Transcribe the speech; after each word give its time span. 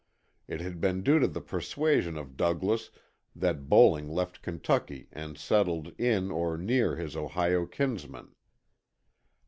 It 0.47 0.61
had 0.61 0.81
been 0.81 1.03
due 1.03 1.19
to 1.19 1.27
the 1.27 1.41
persuasion 1.41 2.17
of 2.17 2.35
Douglas 2.35 2.89
that 3.35 3.69
Bowling 3.69 4.09
left 4.09 4.41
Kentucky 4.41 5.07
and 5.11 5.37
settled 5.37 5.93
in 5.99 6.31
or 6.31 6.57
near 6.57 6.95
his 6.95 7.15
Ohio 7.15 7.67
kinsman. 7.67 8.33